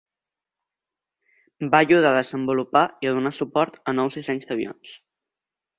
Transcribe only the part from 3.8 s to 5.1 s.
a nous dissenys d'avions.